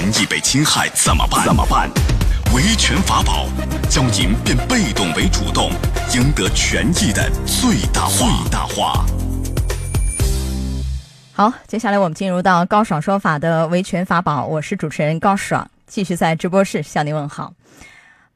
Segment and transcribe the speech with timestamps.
[0.00, 1.44] 权益被侵害怎么办？
[1.44, 1.86] 怎么办？
[2.54, 3.44] 维权法宝，
[3.90, 5.70] 教您变被动为主动，
[6.14, 8.16] 赢得权益的最大化。
[8.16, 9.04] 最大化。
[11.34, 17.52] 好，接下来我们进入到高爽说法的维权法宝，我是主持人高爽，继续在直播室向您问好。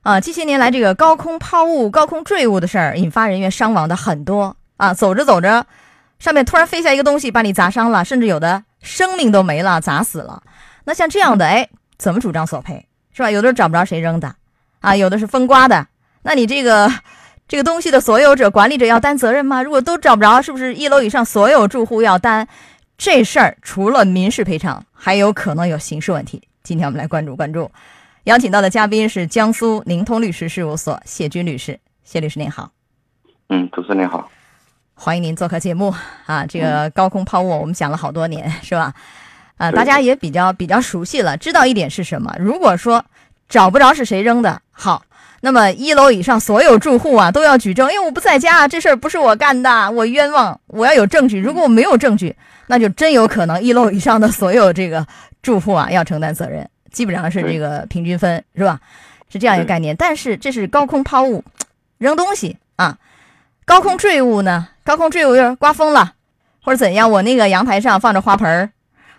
[0.02, 4.92] 啊，近些年来这个高空抛物、高空坠物的事儿，引发人员伤亡的很多啊。
[4.92, 5.64] 走着走着，
[6.18, 10.42] 上面突然飞下一个东西，把你砸伤了，甚至有的生命都没了，砸死了。
[10.84, 13.30] 那像这样的，哎，怎么主张索赔，是吧？
[13.30, 14.34] 有的找不着谁扔的，
[14.80, 15.86] 啊，有的是风刮的。
[16.22, 16.90] 那你这个
[17.48, 19.62] 这个东西的所有者、管理者要担责任吗？
[19.62, 22.46] 如果都找不着，是不是一楼以上所有住户要担？
[22.96, 26.42] 这事儿除了民事赔偿，还有可能有刑事问题。
[26.62, 27.70] 今天我们来关注关注。
[28.24, 32.70] 邀请到的嘉宾是江苏宁通律师事务所谢军律师，谢律师您好。
[33.48, 34.30] 嗯，主持人您好，
[34.94, 35.92] 欢迎您做客节目
[36.24, 36.46] 啊。
[36.46, 38.94] 这个高空抛物我们讲了好多年，是吧？
[39.56, 42.34] 啊，大家也比较比较熟悉了，知道一点是什么？
[42.38, 43.04] 如果说
[43.48, 45.02] 找不着是谁扔的，好，
[45.42, 51.38] 那么一楼以上所有住户啊都要举证，因为我不在家，这事儿不是我干的，我冤枉，我要有证据。
[51.38, 52.34] 如果我没有证据，
[52.66, 55.06] 那就真有可能一楼以上的所有这个
[55.42, 56.68] 住户啊要承担责任。
[56.90, 58.80] 基本上是这个平均分是吧？
[59.28, 59.94] 是这样一个概念。
[59.96, 61.44] 但是这是高空抛物，
[61.98, 62.96] 扔东西啊。
[63.64, 64.68] 高空坠物呢？
[64.84, 66.12] 高空坠物要是刮风了，
[66.62, 67.10] 或者怎样？
[67.10, 68.70] 我那个阳台上放着花盆儿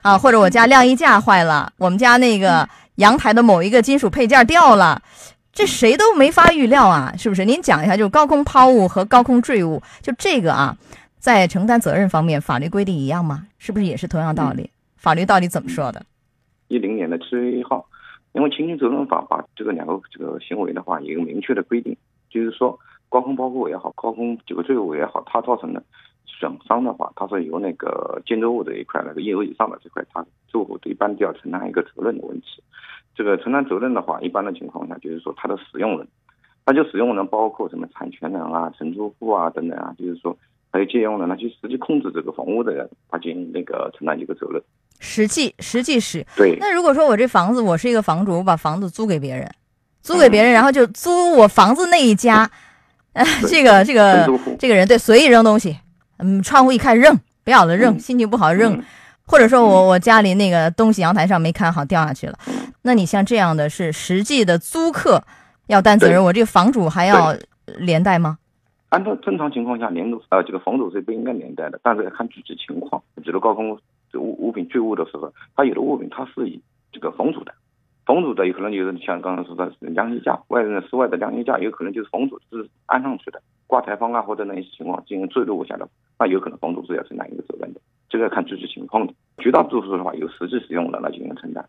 [0.05, 5.01] 啊，或者我家晾衣架坏了，我们家那个阳台的某一个金属配件掉了，
[5.51, 7.43] 这谁都没法预料啊，是不是？
[7.43, 10.77] 您讲一下，就高空抛物和高空坠物，就这个啊，
[11.17, 13.47] 在承担责任方面，法律规定一样吗？
[13.57, 14.69] 是不是也是同样道理？
[14.95, 16.03] 法律到底怎么说的？
[16.67, 17.83] 一零年的七月一号，
[18.33, 21.97] 因为侵权责任法把这个两个这个行为的话有一个明确的规定，
[22.29, 22.77] 就是说
[23.09, 25.81] 高空抛物也好，高空这个坠物也好，它造成的
[26.39, 32.61] 损伤的话，它是由那个建筑物这一块那个一楼以上的这块，它住户一般都要承担一个责任的问题。
[33.15, 36.07] 这个承担责任的话，一般的情况下就是说它的使用人，
[36.65, 40.37] 那就使用人包括什么产权人啊、承租户啊等等啊，就是说
[40.71, 44.61] 还有借用人，那就实际控制这个房屋的人，他进行那个承担一个责任。
[44.99, 46.57] 实际实际是对。
[46.59, 49.49] 那如果说我这房子，我是一个房主，我把房子租给别人，
[50.01, 52.49] 租给别人，然后就租我房子那一家，
[53.13, 54.27] 呃，这个这个
[54.59, 55.77] 这个人对随意扔东西，
[56.17, 58.83] 嗯，窗户一开扔，不要了扔，心情不好扔，
[59.25, 62.37] 或者说我我家里那个东西阳台上没看好掉下去了，
[62.83, 65.23] 那你像这样的是实际的租客
[65.67, 67.35] 要担责任，我这个房主还要
[67.77, 68.37] 连带吗？
[68.89, 73.77] 按照正常情况下，连呃这个房主是不应该连带的，但是要看具体情况，比如高空。
[74.17, 76.57] 物物品坠物的时候，它有的物品它是以
[76.89, 77.53] 这个房主的，
[78.05, 85.89] 房主的有可能就是像刚才说的晾衣架，外人室外的晾衣架有可能就是房主是安上去的，挂台方啊或者那些情况进行坠落下的，
[86.19, 89.13] 那有可能房主是要承担一个责任的，这个要看具体情况的。
[89.39, 91.67] 绝大多数的话，有实际使用的来进行承担。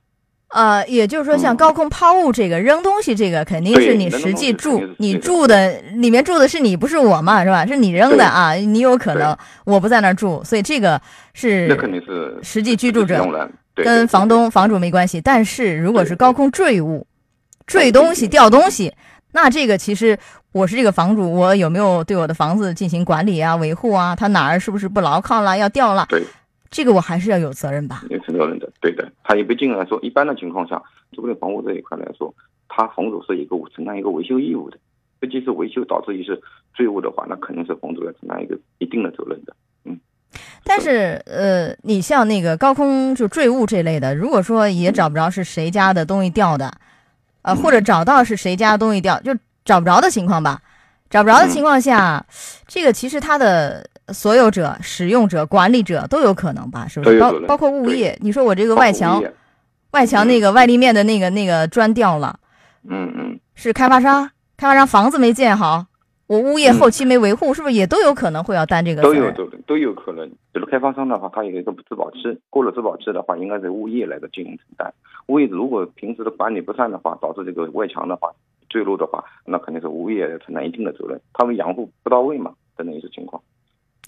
[0.48, 7.66] 呃，也就是说，像高空抛物这个扔东西，这个肯定是你实际住，你住的里面住的是你，不是我嘛，是吧？
[7.66, 11.00] 是你扔的啊，你有可能我不在那儿住，所以这个
[11.34, 13.26] 是那肯定是实际居住者，
[13.74, 15.20] 跟房东、房主没关系。
[15.20, 17.06] 但是如果是高空坠物、
[17.66, 18.94] 坠东西、掉东西，
[19.32, 20.16] 那这个其实
[20.52, 24.14] 我是这个房主，我有没有对我的房子进行管理啊、维护啊？
[24.14, 26.06] 它哪儿是不是不牢靠了，要掉了？
[26.08, 26.22] 对。
[26.70, 28.04] 这个我还是要有责任吧？
[28.10, 29.10] 有责任的，对的。
[29.22, 30.82] 他也不尽来说，一般的情况下，
[31.12, 32.34] 租赁房屋这一块来说，
[32.68, 34.76] 他房主是一个承担一个维修义务的。
[35.20, 36.38] 这即使维修导致一些
[36.74, 39.56] 坠物的话，那肯定是房主要承担一个一定的责任的。
[39.84, 39.98] 嗯。
[40.64, 46.70] 但是，呃，你像那个高空就坠物这类的，如果说也找不着是谁家的东西掉的，
[47.42, 49.34] 呃，或者找到是谁家东西掉，就
[49.64, 50.60] 找不着的情况吧。
[51.08, 52.26] 找不着的情况下，
[52.66, 53.88] 这个其实它的。
[54.12, 56.86] 所有者、使用者、管理者都有可能吧？
[56.86, 57.18] 是不是？
[57.18, 58.16] 包包括物业。
[58.20, 59.22] 你说我这个外墙，
[59.92, 62.38] 外墙那个外立面的那个那个砖掉了，
[62.88, 65.86] 嗯嗯，是开发商，开发商房子没建好，
[66.26, 69.34] 我物业后期没维护，是不是也都有可能会要担这个责任？
[69.34, 70.28] 都有都都有可能。
[70.52, 72.18] 比如开发商的话，他有一个质保期，
[72.50, 74.92] 过了质保期的话，应该是物业来的进行承担。
[75.26, 78.30] 物业如果平时的管理不善的话，导致这个外墙的话
[78.68, 81.20] 坠落的话，那肯定是物业承担一定的责任。
[81.32, 83.42] 他们养护不到位嘛，等等一些情况。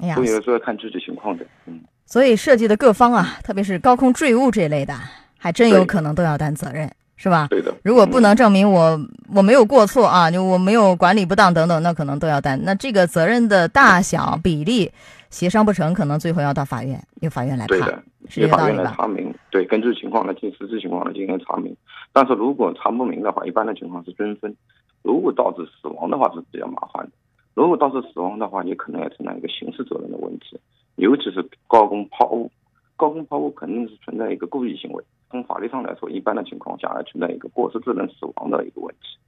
[0.00, 4.95] 哎呀，所以说要看具体情况的，嗯，所以涉及的各方啊，特别是高空坠物这类的，
[5.37, 7.49] 还真有可能都要担责任，是吧？
[7.50, 7.75] 对的。
[7.83, 9.00] 如果不能证明我
[9.35, 12.61] 我没有过错啊，就我没有管理不当等等，那可能都要担。
[12.62, 14.91] 那这个责任的大小比例
[15.31, 19.35] 协商不成，可能最后要到法院，由法院来判，是由法院来查明。
[19.50, 21.77] 对，根据情况来进实质情况来进行查明。
[22.12, 24.55] 但是如果查不明的话，一般的情况是均分。
[25.03, 27.11] 如果导致死亡的话，是比较麻烦的。
[27.58, 30.56] 如果导致死亡的话，你可能要承担一个刑事责任的问题，
[30.94, 32.49] 尤其是高空抛物，
[32.96, 35.02] 高空抛物肯定是存在一个故意行为。
[35.28, 39.19] 从法律上来说，一般的情况下还存在一个过失致人死亡的一个问题。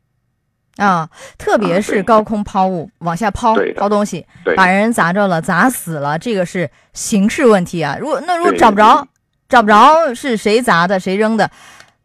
[0.80, 4.24] 啊，特别是高空抛物，往下抛抛东西，
[4.56, 7.98] 把人砸着了，砸死了，这个是刑事问题啊。
[8.00, 9.04] 如果那如果找不着，
[9.48, 11.50] 找不着是谁砸的，谁扔的，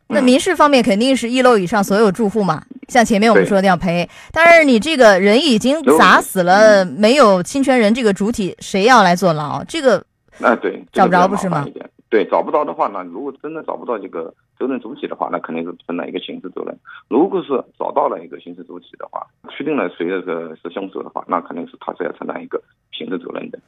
[0.07, 2.63] 那嗯民事方面肯定是一楼以上所有住户嘛。
[2.87, 9.63] 像前面我们说的要赔，但是你这个人已经砸死了，没有侵权人这个主体，谁要来坐牢？
[9.65, 10.03] 这个
[10.37, 11.65] 那对，找不着不是吗？
[12.09, 16.77] 对，找不着的话，那如果真的找不到这个责任主体的话，那肯定是承担一个刑事责任。
[17.09, 22.61] 如果是找到了一个刑事主体的话，确定了谁这个是凶手的话，那肯定是他是要承担一个
[22.91, 23.59] 刑事责任的。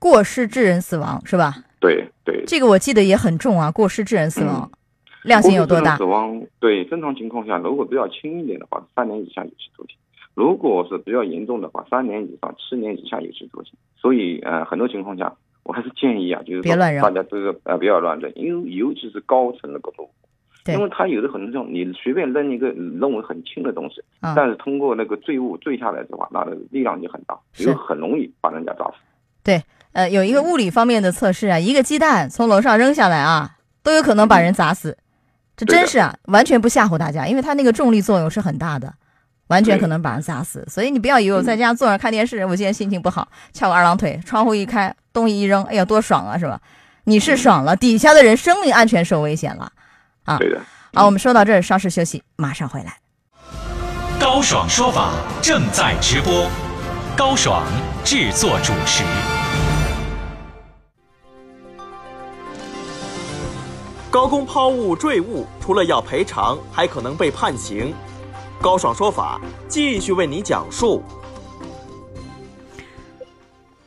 [0.00, 1.54] 过失致人死亡是吧？
[1.78, 4.77] 对对，这个我记得也很重啊，过失致人死亡，嗯
[5.28, 6.02] 量刑有多大死？
[6.02, 9.94] 亡对正常情况下，如果比较轻一点的话，三年以下有期徒刑；
[10.34, 13.74] 如果是比较严重的话，三年以上七年以下有期徒刑。
[13.96, 15.32] 所以呃，很多情况下，
[15.62, 20.08] 我还是建议啊，就是说别乱扔大家这个呃不要乱扔，因为尤其是高层的高度。
[20.64, 28.94] 对因为他有的很重，你随便扔一个你认为很轻的东西，嗯但是通过那个坠物坠下来的话，那的力量就很大，就很容易把人家砸死。
[29.42, 34.98] 对呃，有一个物理方面的测试啊，一个鸡蛋从楼上扔下来啊，都有可能把人砸死。
[35.58, 38.94] 这真是啊，完全不吓唬大家，因为它那个重力作用是很大的，
[39.48, 40.64] 完全可能把人砸死。
[40.70, 46.60] 所以你不要以为我在家坐着看电视，我今天心情不好，翘个二郎腿，窗户一开，东西一扔，哎呀，多爽啊，是吧？
[47.04, 49.72] 你是爽了，底下的人生命安全受危险了。
[50.24, 50.60] 啊对的。
[50.94, 52.96] 好，我们说到这儿，稍事休息，马上回来。
[54.20, 55.12] 高爽说法
[55.42, 56.48] 正在直播，
[57.16, 57.64] 高爽
[58.04, 59.02] 制作主持。
[64.10, 67.92] 高空抛物坠物，除了要赔偿，还可能被判刑。
[68.58, 69.38] 高爽说法
[69.68, 71.02] 继续为你讲述。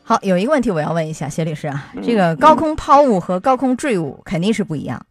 [0.03, 5.03] 好，有一个问题我要问一下谢律师啊，嗯这个高空抛物和高空坠物肯定是不一样。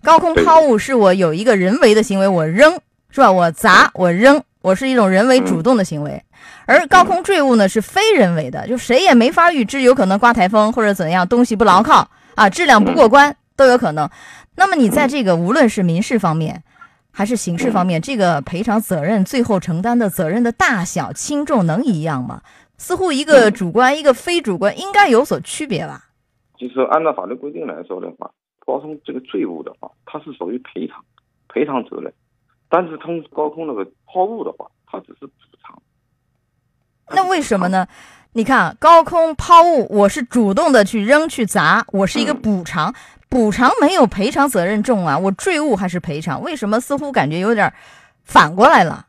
[0.00, 2.72] 高空抛物是我有一个人为的行为，我扔
[3.10, 3.32] 是吧？
[3.32, 6.22] 我砸，我扔，我是一种人为主动的行为。
[6.66, 14.08] 而高空坠物呢是非人为的，就谁也没法预知，有可能刮台风或者怎样，东西不牢靠啊，质量不过关都有可能。
[14.56, 16.62] 那么你在这个无论是民事方面
[17.10, 22.42] 还是刑事方面，这个赔偿责任最后承担的责任的大小轻重能一样吗？
[22.78, 26.06] 似乎一个主观，一个非主观，应该有所区别吧？
[26.58, 31.04] 就是按照法律规定来说的话，高空这个坠物的话，它是属于赔偿
[31.48, 32.12] 赔偿责任，
[32.68, 35.32] 但是通高空那个抛物的话，它只是补
[35.62, 35.80] 偿。
[37.10, 37.86] 那为什么呢？
[38.32, 42.94] 你看啊，高空抛物，我是主动的去扔去砸，我是一个补偿，
[43.32, 45.18] 补偿没有赔偿责任重啊。
[45.18, 47.72] 我坠物还是赔偿，为什么似乎感觉有点
[48.22, 49.06] 反过来了？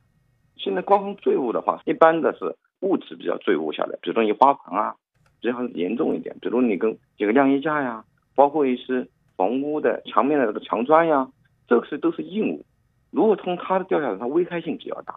[0.56, 4.96] 现在高空坠物的话，一般的是物质比较坠物下来，比如说你花盆啊，
[5.42, 8.02] 比较严重一点，比如你跟几个晾衣架呀，
[8.34, 9.06] 包括一些
[9.36, 11.28] 房屋的墙面的这个墙砖呀，
[11.68, 12.66] 这个是都是硬物，
[13.12, 15.14] 如果从它的掉下来，它危害性比较大。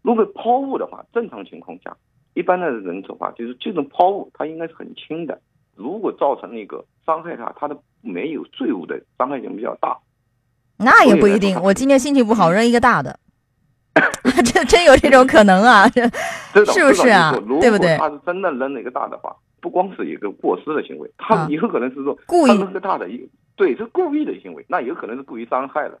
[0.00, 1.96] 如果抛物的话，正常情况下，
[2.34, 5.40] 一般的人的话，就是这种抛物它应该是很轻的，
[5.74, 9.96] 如果造成那个伤害它，它的没有罪恶的伤害性比较大。
[10.76, 11.60] 那也不一定。
[11.60, 13.18] 我今天心情不好，扔一个大的，
[14.44, 15.88] 这真有这种可能啊？
[15.88, 16.02] 这
[16.66, 25.98] 是不是啊对不对他是真的扔了一个大的话，不光是一个过失的行为，他啊有可能是说故意扔个大的，一对，是故意的行为，那有可能是故意伤害了。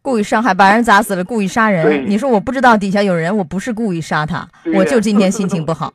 [0.00, 2.04] 故意伤害，把人砸死了，故意杀人。
[2.06, 4.46] 你说我不知道底下有人，我不是故意杀他，
[4.76, 5.92] 我就今天心情不好。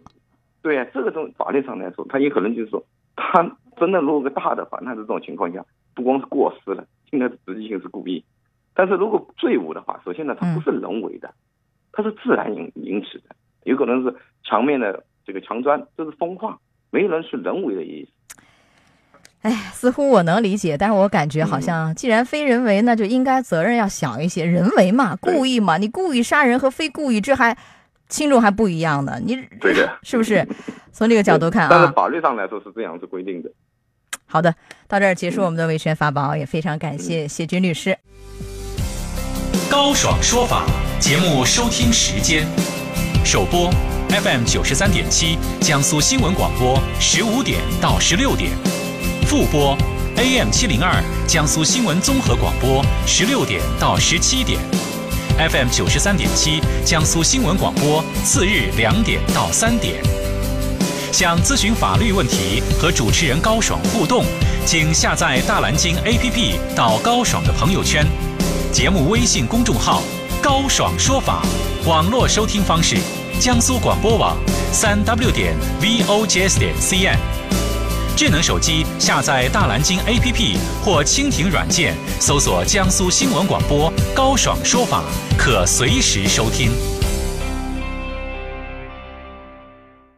[0.61, 2.83] 对呀、这个从法律上来说，他有可能就是说，
[3.15, 3.43] 他
[3.79, 5.63] 真的如果个大的话，那这种情况下，
[5.95, 8.23] 不光是过失了，应该是实际性是故意。
[8.73, 11.33] 但是如果坠物的话，首先呢，它不是人为的，
[11.91, 16.57] 它是自然引引起的，有可能是墙面的这个墙砖，这是风化，
[16.91, 18.11] 没人是人为的意思。
[19.41, 24.45] 哎，似乎我能理解，但是我感觉嗯好像既然非人为，那就应该责任要小一些。
[24.45, 27.57] 人为嘛，故意嘛，你故意杀人和非故意，这还
[28.09, 29.19] 轻重还不一样呢。
[29.23, 30.45] 你对的 是不是？
[30.91, 33.49] 从这个角度看啊，但是法律上来说是这样子规定的。
[34.25, 34.53] 好的，
[34.87, 37.97] 到这儿结束我们的维权法宝，也非常感谢谢军律师。
[39.69, 40.65] 高爽说法
[40.99, 42.45] 节目收听时间：
[43.23, 43.71] 首播
[44.09, 48.51] FM 九十三点七，江苏新闻广播十五点到十六点；
[49.25, 49.77] 复播
[50.17, 54.59] AM 七零二，江苏新闻综合广播十六点到十七点
[55.39, 60.03] ；FM 九十三点七，江苏新闻广播次日两点到三点。
[61.11, 64.25] 想咨询法律问题和主持人高爽互动，
[64.65, 68.05] 请下载大蓝鲸 APP 到高爽的朋友圈。
[68.71, 70.03] 节目微信公众号
[70.43, 71.41] “高爽说法”，
[71.87, 72.97] 网络收听方式：
[73.39, 74.37] 江苏广播网
[74.71, 77.17] 三 w 点 vojs 点 cn。
[78.19, 85.05] 智能手机下载大蓝鲸 APP 或蜻蜓软件，搜索江苏新闻广播高爽说法，
[85.37, 86.69] 可随时收听。